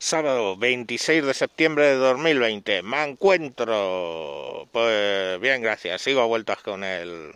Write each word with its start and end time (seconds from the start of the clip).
Sábado 0.00 0.56
26 0.56 1.24
de 1.24 1.34
septiembre 1.34 1.86
de 1.86 1.96
2020. 1.96 2.82
Me 2.84 3.02
encuentro. 3.02 4.68
Pues 4.70 5.40
bien, 5.40 5.60
gracias. 5.60 6.02
Sigo 6.02 6.20
a 6.20 6.26
vueltas 6.26 6.58
con 6.58 6.84
el. 6.84 7.32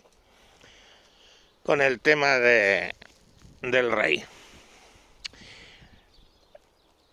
con 1.64 1.82
el 1.82 1.98
tema 1.98 2.38
de. 2.38 2.94
del 3.62 3.90
rey. 3.90 4.24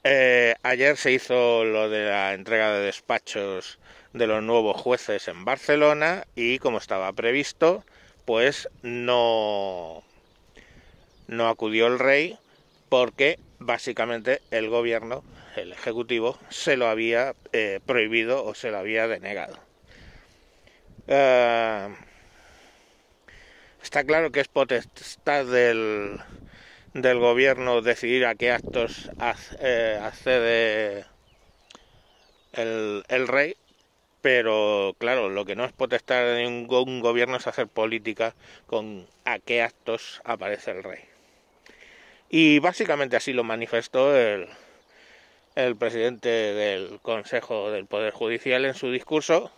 Eh, 0.03 0.53
ayer 0.61 0.97
se 0.97 1.13
hizo 1.13 1.65
lo 1.65 1.89
de 1.89 2.05
la 2.05 2.35
entrega 2.35 2.71
de 2.73 2.85
despachos 2.85 3.79
de 4.13 4.27
los 4.27 4.43
nuevos 4.43 4.79
jueces 4.79 5.27
en 5.27 5.45
Barcelona 5.45 6.25
y 6.35 6.59
como 6.59 6.77
estaba 6.77 7.11
previsto, 7.13 7.83
pues 8.25 8.69
no 8.83 10.03
no 11.27 11.49
acudió 11.49 11.87
el 11.87 11.99
rey 11.99 12.37
porque 12.89 13.39
básicamente 13.59 14.41
el 14.51 14.69
gobierno 14.69 15.23
el 15.55 15.73
Ejecutivo 15.73 16.37
se 16.49 16.77
lo 16.77 16.87
había 16.87 17.35
eh, 17.53 17.79
prohibido 17.85 18.45
o 18.45 18.55
se 18.55 18.71
lo 18.71 18.77
había 18.77 19.07
denegado. 19.07 19.57
Uh, 21.07 21.91
está 23.81 24.03
claro 24.03 24.31
que 24.31 24.41
es 24.41 24.47
potestad 24.47 25.45
del, 25.45 26.19
del 26.93 27.19
gobierno 27.19 27.81
decidir 27.81 28.25
a 28.25 28.35
qué 28.35 28.51
actos 28.51 29.09
eh, 29.59 29.99
accede 30.01 31.05
el, 32.53 33.03
el, 33.07 33.27
rey, 33.27 33.55
pero 34.21 34.95
claro, 34.99 35.29
lo 35.29 35.45
que 35.45 35.55
no 35.55 35.65
es 35.65 35.71
potestad 35.71 36.23
de 36.23 36.43
ningún 36.43 36.99
gobierno 36.99 37.37
es 37.37 37.47
hacer 37.47 37.67
política 37.67 38.35
con 38.67 39.07
a 39.25 39.39
qué 39.39 39.63
actos 39.63 40.21
aparece 40.23 40.71
el 40.71 40.83
rey. 40.83 41.18
Y 42.29 42.59
básicamente 42.59 43.15
así 43.15 43.33
lo 43.33 43.43
manifestó 43.43 44.15
el, 44.15 44.47
el 45.55 45.75
presidente 45.75 46.29
del 46.29 46.99
Consejo 47.01 47.71
del 47.71 47.87
Poder 47.87 48.13
Judicial 48.13 48.65
en 48.65 48.75
su 48.75 48.91
discurso, 48.91 49.51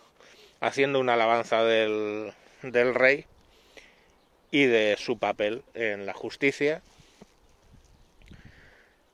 haciendo 0.60 0.98
una 0.98 1.14
alabanza 1.14 1.64
del, 1.64 2.32
del 2.62 2.94
rey 2.94 3.26
y 4.50 4.64
de 4.64 4.96
su 4.98 5.18
papel 5.18 5.62
en 5.74 6.06
la 6.06 6.14
justicia. 6.14 6.82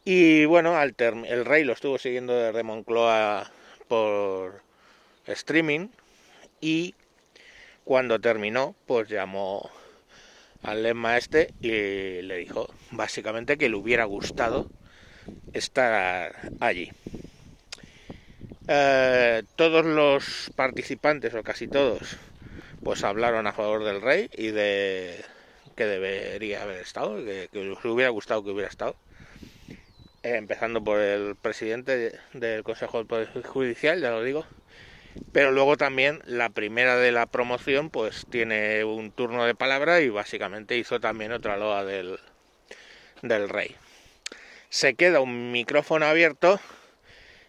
Y 0.04 0.44
bueno, 0.44 0.76
al 0.76 0.94
el 0.98 1.44
rey 1.44 1.64
lo 1.64 1.72
estuvo 1.72 1.98
siguiendo 1.98 2.34
desde 2.34 2.62
Moncloa 2.62 3.50
por 3.88 4.62
streaming 5.26 5.88
y 6.60 6.94
cuando 7.84 8.20
terminó, 8.20 8.74
pues 8.86 9.08
llamó 9.08 9.70
al 10.62 10.82
lema 10.82 11.16
este 11.16 11.52
y 11.60 12.22
le 12.22 12.36
dijo 12.36 12.68
básicamente 12.90 13.58
que 13.58 13.68
le 13.68 13.76
hubiera 13.76 14.04
gustado 14.04 14.68
estar 15.52 16.34
allí. 16.60 16.92
Eh, 18.66 19.42
todos 19.56 19.84
los 19.84 20.50
participantes, 20.54 21.34
o 21.34 21.42
casi 21.42 21.68
todos, 21.68 22.16
pues 22.84 23.02
hablaron 23.02 23.46
a 23.46 23.52
favor 23.52 23.84
del 23.84 24.02
rey 24.02 24.28
y 24.36 24.48
de 24.48 25.24
que 25.74 25.86
debería 25.86 26.62
haber 26.62 26.80
estado, 26.80 27.16
que, 27.24 27.48
que 27.52 27.88
hubiera 27.88 28.10
gustado 28.10 28.44
que 28.44 28.50
hubiera 28.50 28.68
estado. 28.68 28.96
Eh, 30.22 30.36
empezando 30.36 30.82
por 30.82 30.98
el 30.98 31.36
presidente 31.36 32.18
del 32.34 32.62
Consejo 32.64 33.06
Judicial, 33.44 34.00
ya 34.00 34.10
lo 34.10 34.22
digo. 34.22 34.44
Pero 35.32 35.50
luego 35.52 35.76
también 35.76 36.20
la 36.24 36.50
primera 36.50 36.96
de 36.96 37.12
la 37.12 37.26
promoción, 37.26 37.90
pues 37.90 38.26
tiene 38.30 38.84
un 38.84 39.10
turno 39.10 39.44
de 39.44 39.54
palabra 39.54 40.00
y 40.00 40.08
básicamente 40.08 40.76
hizo 40.76 41.00
también 41.00 41.32
otra 41.32 41.56
loa 41.56 41.84
del, 41.84 42.18
del 43.22 43.48
rey 43.48 43.76
se 44.70 44.94
queda 44.94 45.20
un 45.20 45.50
micrófono 45.50 46.06
abierto 46.06 46.60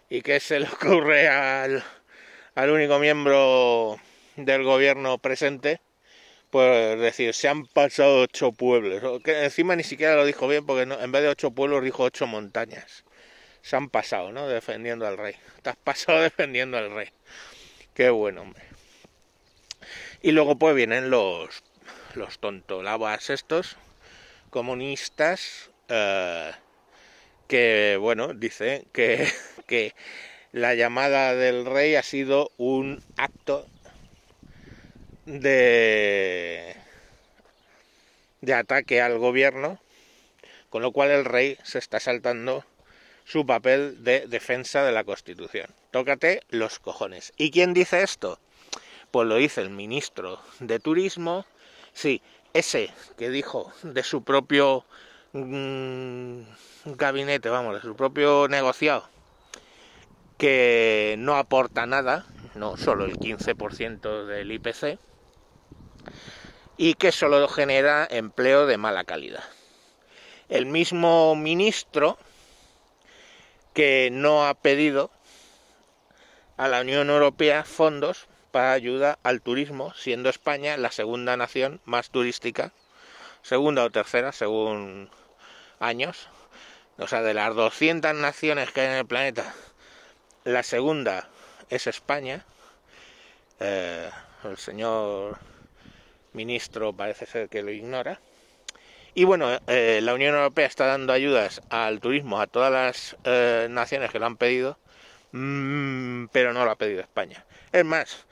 y 0.09 0.21
que 0.21 0.39
se 0.39 0.59
le 0.59 0.67
ocurre 0.67 1.27
al, 1.27 1.83
al 2.55 2.69
único 2.69 2.99
miembro 2.99 3.99
del 4.35 4.63
gobierno 4.63 5.17
presente, 5.17 5.81
pues 6.49 6.99
decir, 6.99 7.33
se 7.33 7.47
han 7.47 7.65
pasado 7.65 8.21
ocho 8.21 8.51
pueblos, 8.51 9.21
que 9.23 9.43
encima 9.43 9.75
ni 9.75 9.83
siquiera 9.83 10.15
lo 10.15 10.25
dijo 10.25 10.47
bien 10.47 10.65
porque 10.65 10.83
en 10.83 11.11
vez 11.11 11.21
de 11.21 11.29
ocho 11.29 11.51
pueblos 11.51 11.83
dijo 11.83 12.03
ocho 12.03 12.25
montañas. 12.25 13.03
Se 13.61 13.75
han 13.75 13.89
pasado, 13.89 14.31
¿no? 14.31 14.47
Defendiendo 14.47 15.05
al 15.05 15.17
rey. 15.17 15.35
Te 15.61 15.71
has 15.71 15.75
pasado 15.75 16.21
defendiendo 16.21 16.77
al 16.77 16.91
rey. 16.91 17.09
Qué 17.99 18.09
bueno, 18.11 18.43
hombre. 18.43 18.63
Y 20.21 20.31
luego 20.31 20.57
pues 20.57 20.73
vienen 20.73 21.09
los, 21.09 21.63
los 22.15 22.39
tontolabas 22.39 23.29
estos, 23.29 23.75
comunistas, 24.51 25.69
eh, 25.89 26.53
que, 27.49 27.97
bueno, 27.99 28.33
dice 28.33 28.85
que, 28.93 29.27
que 29.67 29.95
la 30.53 30.75
llamada 30.75 31.35
del 31.35 31.65
rey 31.65 31.95
ha 31.95 32.03
sido 32.03 32.53
un 32.55 33.03
acto 33.17 33.67
de, 35.25 36.77
de 38.39 38.53
ataque 38.53 39.01
al 39.01 39.17
gobierno, 39.17 39.77
con 40.69 40.83
lo 40.83 40.93
cual 40.93 41.11
el 41.11 41.25
rey 41.25 41.57
se 41.63 41.79
está 41.79 41.99
saltando 41.99 42.63
su 43.29 43.45
papel 43.45 44.03
de 44.03 44.25
defensa 44.25 44.83
de 44.83 44.91
la 44.91 45.03
Constitución. 45.03 45.67
Tócate 45.91 46.41
los 46.49 46.79
cojones. 46.79 47.31
¿Y 47.37 47.51
quién 47.51 47.75
dice 47.75 48.01
esto? 48.01 48.39
Pues 49.11 49.27
lo 49.27 49.35
dice 49.35 49.61
el 49.61 49.69
ministro 49.69 50.39
de 50.59 50.79
Turismo, 50.79 51.45
sí, 51.93 52.23
ese 52.53 52.91
que 53.19 53.29
dijo 53.29 53.71
de 53.83 54.01
su 54.01 54.23
propio 54.23 54.83
un 55.33 56.47
gabinete, 56.85 57.49
vamos, 57.49 57.75
de 57.75 57.81
su 57.81 57.95
propio 57.95 58.47
negociado, 58.47 59.07
que 60.39 61.13
no 61.19 61.35
aporta 61.35 61.85
nada, 61.85 62.25
no 62.55 62.77
solo 62.77 63.05
el 63.05 63.19
15% 63.19 64.25
del 64.25 64.51
IPC, 64.51 64.97
y 66.77 66.95
que 66.95 67.11
solo 67.11 67.47
genera 67.47 68.07
empleo 68.09 68.65
de 68.65 68.77
mala 68.77 69.03
calidad. 69.03 69.43
El 70.47 70.65
mismo 70.65 71.35
ministro 71.35 72.17
que 73.79 74.09
no 74.11 74.45
ha 74.45 74.55
pedido 74.55 75.09
a 76.57 76.67
la 76.67 76.81
Unión 76.81 77.09
Europea 77.09 77.63
fondos 77.63 78.27
para 78.51 78.73
ayuda 78.73 79.19
al 79.23 79.41
turismo, 79.41 79.93
siendo 79.93 80.27
España 80.27 80.75
la 80.75 80.91
segunda 80.91 81.37
nación 81.37 81.79
más 81.85 82.09
turística, 82.09 82.73
segunda 83.41 83.85
o 83.85 83.89
tercera, 83.89 84.33
según 84.33 85.09
años, 85.79 86.27
o 86.97 87.07
sea, 87.07 87.21
de 87.21 87.33
las 87.33 87.55
200 87.55 88.15
naciones 88.15 88.69
que 88.73 88.81
hay 88.81 88.87
en 88.87 88.93
el 88.95 89.05
planeta, 89.05 89.55
la 90.43 90.63
segunda 90.63 91.29
es 91.69 91.87
España. 91.87 92.45
Eh, 93.61 94.09
el 94.43 94.57
señor 94.57 95.39
ministro 96.33 96.91
parece 96.91 97.25
ser 97.25 97.47
que 97.47 97.63
lo 97.63 97.71
ignora. 97.71 98.19
Y 99.13 99.23
bueno, 99.23 99.59
eh, 99.67 99.99
la 100.03 100.13
Unión 100.13 100.35
Europea 100.35 100.67
está 100.67 100.85
dando 100.85 101.13
ayudas 101.13 101.61
al 101.69 101.99
turismo 101.99 102.39
a 102.39 102.47
todas 102.47 102.71
las 102.71 103.17
eh, 103.23 103.67
naciones 103.69 104.11
que 104.11 104.19
lo 104.19 104.25
han 104.25 104.37
pedido, 104.37 104.77
mm, 105.31 106.27
pero 106.31 106.53
no 106.53 106.65
lo 106.65 106.71
ha 106.71 106.75
pedido 106.77 107.01
España. 107.01 107.45
Es 107.71 107.85
más, 107.85 108.25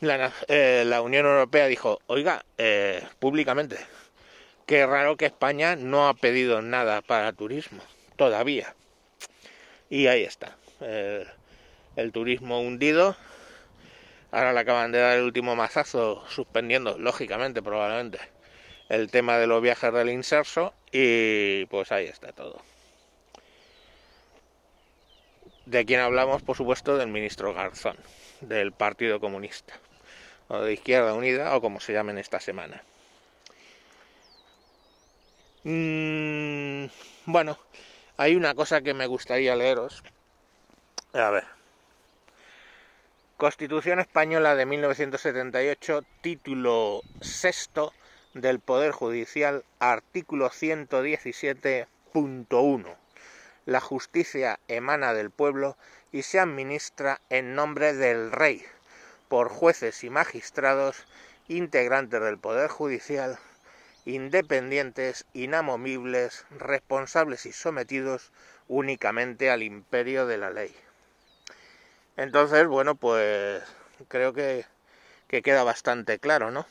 la, 0.00 0.32
la 0.48 1.02
Unión 1.02 1.26
Europea 1.26 1.66
dijo, 1.66 2.00
oiga, 2.06 2.44
públicamente, 3.18 3.78
Qué 4.70 4.86
raro 4.86 5.16
que 5.16 5.26
España 5.26 5.74
no 5.74 6.06
ha 6.06 6.14
pedido 6.14 6.62
nada 6.62 7.02
para 7.02 7.32
turismo, 7.32 7.82
todavía. 8.14 8.76
Y 9.88 10.06
ahí 10.06 10.22
está, 10.22 10.56
el, 11.96 12.12
turismo 12.12 12.60
hundido. 12.60 13.16
Ahora 14.30 14.52
le 14.52 14.60
acaban 14.60 14.92
de 14.92 15.00
dar 15.00 15.18
el 15.18 15.24
último 15.24 15.56
mazazo, 15.56 16.22
suspendiendo, 16.28 16.96
lógicamente, 16.98 17.62
probablemente, 17.62 18.20
el 18.90 19.08
tema 19.10 19.38
de 19.38 19.46
los 19.46 19.62
viajes 19.62 19.92
del 19.92 20.10
inserso. 20.10 20.74
Y 20.92 21.64
pues 21.66 21.90
ahí 21.92 22.06
está 22.06 22.32
todo. 22.32 22.60
¿De 25.64 25.86
quién 25.86 26.00
hablamos? 26.00 26.42
Por 26.42 26.56
supuesto, 26.56 26.98
del 26.98 27.08
ministro 27.08 27.54
Garzón, 27.54 27.96
del 28.40 28.72
Partido 28.72 29.20
Comunista, 29.20 29.74
o 30.48 30.58
de 30.58 30.72
Izquierda 30.72 31.14
Unida, 31.14 31.56
o 31.56 31.60
como 31.60 31.78
se 31.78 31.92
llamen 31.92 32.18
esta 32.18 32.40
semana. 32.40 32.82
Mm, 35.62 36.86
bueno, 37.26 37.56
hay 38.16 38.34
una 38.34 38.54
cosa 38.54 38.80
que 38.80 38.94
me 38.94 39.06
gustaría 39.06 39.54
leeros. 39.54 40.02
A 41.12 41.30
ver. 41.30 41.44
Constitución 43.36 44.00
Española 44.00 44.56
de 44.56 44.66
1978, 44.66 46.02
título 46.20 47.02
sexto 47.20 47.92
del 48.34 48.60
Poder 48.60 48.92
Judicial, 48.92 49.64
artículo 49.78 50.50
117.1. 50.50 52.96
La 53.66 53.80
justicia 53.80 54.60
emana 54.68 55.14
del 55.14 55.30
pueblo 55.30 55.76
y 56.12 56.22
se 56.22 56.40
administra 56.40 57.20
en 57.28 57.54
nombre 57.54 57.92
del 57.94 58.32
rey, 58.32 58.64
por 59.28 59.48
jueces 59.48 60.02
y 60.04 60.10
magistrados, 60.10 61.04
integrantes 61.48 62.20
del 62.20 62.38
Poder 62.38 62.70
Judicial, 62.70 63.38
independientes, 64.04 65.24
inamovibles, 65.34 66.44
responsables 66.50 67.46
y 67.46 67.52
sometidos 67.52 68.32
únicamente 68.68 69.50
al 69.50 69.62
imperio 69.62 70.26
de 70.26 70.38
la 70.38 70.50
ley. 70.50 70.74
Entonces, 72.16 72.66
bueno, 72.66 72.94
pues 72.94 73.62
creo 74.08 74.32
que, 74.32 74.64
queda 75.28 75.64
bastante 75.64 76.18
claro, 76.18 76.50
¿no? 76.50 76.66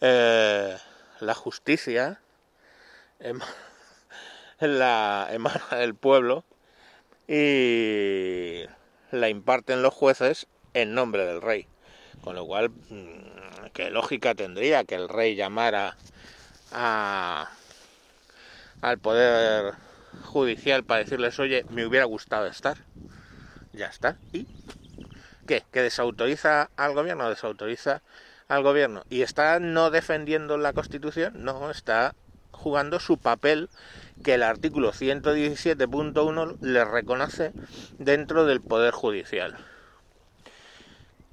Eh, 0.00 0.76
la 1.20 1.34
justicia 1.34 2.20
la 4.60 5.28
emana 5.30 5.64
del 5.78 5.94
pueblo 5.94 6.44
y 7.26 8.64
la 9.10 9.28
imparten 9.28 9.82
los 9.82 9.94
jueces 9.94 10.46
en 10.74 10.94
nombre 10.94 11.24
del 11.24 11.40
rey. 11.40 11.66
Con 12.22 12.36
lo 12.36 12.44
cual, 12.44 12.70
mm, 12.70 13.68
¿qué 13.72 13.90
lógica 13.90 14.34
tendría 14.34 14.84
que 14.84 14.96
el 14.96 15.08
rey 15.08 15.34
llamara 15.34 15.96
a, 16.72 17.50
al 18.82 18.98
poder 18.98 19.74
judicial 20.24 20.84
para 20.84 21.00
decirles, 21.00 21.38
oye, 21.38 21.64
me 21.70 21.86
hubiera 21.86 22.04
gustado 22.04 22.46
estar? 22.46 22.76
Ya 23.72 23.86
está. 23.86 24.16
¿Y 24.32 24.46
qué? 25.46 25.64
¿Que 25.72 25.82
desautoriza 25.82 26.70
al 26.76 26.94
gobierno? 26.94 27.28
Desautoriza 27.28 28.02
al 28.48 28.62
gobierno. 28.62 29.02
¿Y 29.08 29.22
está 29.22 29.58
no 29.58 29.90
defendiendo 29.90 30.56
la 30.56 30.72
Constitución? 30.72 31.44
No, 31.44 31.70
está 31.70 32.14
jugando 32.50 33.00
su 33.00 33.18
papel 33.18 33.68
que 34.24 34.34
el 34.34 34.42
artículo 34.42 34.92
117.1 34.92 36.56
le 36.60 36.84
reconoce 36.84 37.52
dentro 37.98 38.46
del 38.46 38.60
Poder 38.60 38.92
Judicial. 38.92 39.56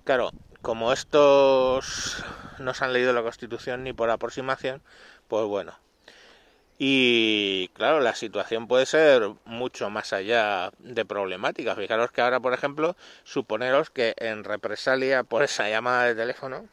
Claro, 0.04 0.32
como 0.62 0.92
estos 0.92 2.24
no 2.60 2.74
se 2.74 2.86
han 2.86 2.94
leído 2.94 3.14
la 3.14 3.24
Constitución 3.24 3.84
ni 3.84 3.94
por 3.94 4.10
aproximación, 4.10 4.82
pues 5.28 5.46
bueno. 5.46 5.80
Y 6.78 7.70
claro, 7.70 8.02
la 8.02 8.16
situación 8.16 8.68
puede 8.68 8.86
ser 8.86 9.30
mucho 9.46 9.90
más 9.90 10.12
allá 10.12 10.72
de 10.80 11.06
problemática. 11.06 11.76
Fijaros 11.76 12.12
que 12.12 12.22
ahora, 12.22 12.40
por 12.40 12.54
ejemplo, 12.54 12.98
suponeros 13.24 13.90
que 13.90 14.16
en 14.18 14.44
represalia 14.44 15.24
por 15.24 15.44
esa 15.44 15.70
llamada 15.70 16.06
de 16.06 16.16
teléfono, 16.16 16.66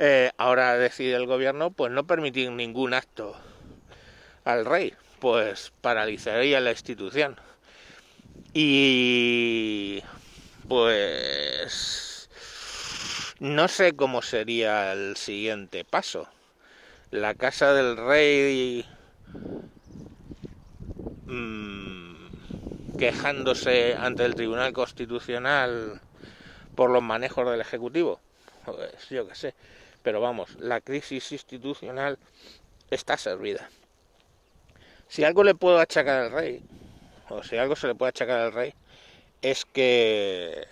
eh, 0.00 0.30
ahora 0.38 0.78
decide 0.78 1.14
el 1.14 1.26
gobierno 1.26 1.70
pues 1.70 1.92
no 1.92 2.06
permitir 2.06 2.50
ningún 2.50 2.94
acto 2.94 3.36
al 4.44 4.64
rey, 4.64 4.94
pues 5.18 5.72
paralizaría 5.82 6.58
la 6.60 6.70
institución. 6.70 7.36
Y 8.54 10.02
pues 10.68 12.28
no 13.40 13.68
sé 13.68 13.94
cómo 13.94 14.22
sería 14.22 14.92
el 14.92 15.16
siguiente 15.16 15.84
paso. 15.84 16.28
La 17.10 17.34
casa 17.34 17.74
del 17.74 17.98
rey 17.98 18.86
mm, 21.26 22.14
quejándose 22.96 23.96
ante 24.00 24.24
el 24.24 24.34
Tribunal 24.34 24.72
Constitucional 24.72 26.00
por 26.74 26.90
los 26.90 27.02
manejos 27.02 27.50
del 27.50 27.60
Ejecutivo. 27.60 28.18
Pues 28.64 29.10
yo 29.10 29.28
qué 29.28 29.34
sé. 29.34 29.54
Pero 30.02 30.20
vamos, 30.20 30.56
la 30.58 30.80
crisis 30.80 31.32
institucional 31.32 32.18
está 32.90 33.16
servida. 33.16 33.68
Si 35.08 35.24
algo 35.24 35.44
le 35.44 35.54
puedo 35.54 35.78
achacar 35.78 36.20
al 36.20 36.32
rey, 36.32 36.62
o 37.28 37.42
si 37.42 37.56
algo 37.56 37.76
se 37.76 37.88
le 37.88 37.94
puede 37.94 38.10
achacar 38.10 38.40
al 38.40 38.52
rey, 38.52 38.74
es 39.42 39.64
que, 39.64 40.66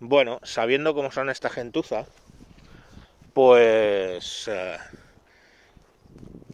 bueno, 0.00 0.40
sabiendo 0.42 0.94
cómo 0.94 1.10
son 1.10 1.30
esta 1.30 1.50
gentuza, 1.50 2.06
pues 3.32 4.48
eh, 4.48 4.78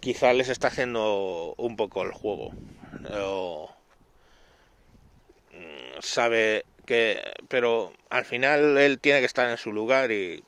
quizá 0.00 0.32
les 0.32 0.49
está 0.49 0.69
haciendo 0.69 1.55
un 1.56 1.76
poco 1.76 2.03
el 2.03 2.12
juego. 2.12 2.53
O, 3.15 3.70
mm, 5.53 6.00
sabe 6.00 6.65
que, 6.87 7.23
pero 7.49 7.93
al 8.11 8.25
final 8.25 8.79
él 8.79 8.99
tiene 8.99 9.20
que 9.20 9.26
estar 9.26 9.49
en 9.49 9.58
su 9.58 9.73
lugar 9.73 10.11
y 10.11 10.43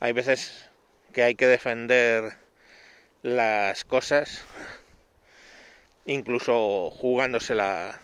hay 0.00 0.12
veces 0.12 0.70
que 1.12 1.22
hay 1.22 1.34
que 1.34 1.46
defender 1.46 2.34
las 3.22 3.84
cosas, 3.84 4.44
incluso 6.04 6.90
jugándosela 6.90 8.00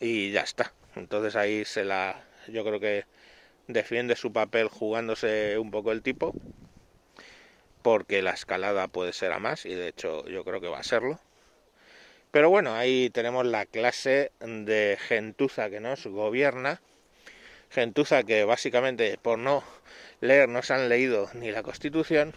y 0.00 0.30
ya 0.30 0.42
está. 0.42 0.72
Entonces 0.96 1.36
ahí 1.36 1.64
se 1.64 1.84
la, 1.84 2.24
yo 2.48 2.64
creo 2.64 2.80
que 2.80 3.04
defiende 3.66 4.16
su 4.16 4.32
papel 4.32 4.68
jugándose 4.68 5.58
un 5.58 5.70
poco 5.70 5.92
el 5.92 6.02
tipo, 6.02 6.34
porque 7.82 8.22
la 8.22 8.32
escalada 8.32 8.88
puede 8.88 9.12
ser 9.12 9.32
a 9.32 9.38
más 9.38 9.66
y 9.66 9.74
de 9.74 9.88
hecho 9.88 10.26
yo 10.28 10.44
creo 10.44 10.60
que 10.60 10.68
va 10.68 10.78
a 10.78 10.84
serlo. 10.84 11.18
Pero 12.30 12.50
bueno, 12.50 12.74
ahí 12.74 13.10
tenemos 13.10 13.46
la 13.46 13.64
clase 13.64 14.32
de 14.40 14.98
gentuza 15.00 15.70
que 15.70 15.80
nos 15.80 16.06
gobierna, 16.06 16.80
gentuza 17.74 18.22
que 18.22 18.44
básicamente 18.44 19.18
por 19.20 19.38
no 19.38 19.64
leer 20.20 20.48
no 20.48 20.62
se 20.62 20.74
han 20.74 20.88
leído 20.88 21.28
ni 21.34 21.50
la 21.50 21.62
Constitución 21.62 22.34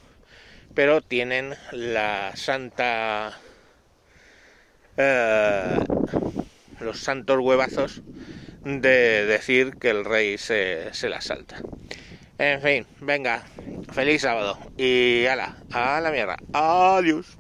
pero 0.74 1.02
tienen 1.02 1.56
la 1.72 2.34
santa... 2.36 3.40
Eh, 4.98 5.80
los 6.80 7.00
santos 7.00 7.40
huevazos 7.40 8.02
de 8.64 9.26
decir 9.26 9.78
que 9.78 9.90
el 9.90 10.06
rey 10.06 10.38
se, 10.38 10.94
se 10.94 11.10
la 11.10 11.22
salta. 11.22 11.58
En 12.38 12.62
fin, 12.62 12.86
venga, 13.00 13.44
feliz 13.92 14.22
sábado 14.22 14.60
y 14.78 15.26
ala, 15.26 15.58
a 15.72 16.00
la 16.02 16.12
mierda. 16.12 16.38
Adiós. 16.54 17.37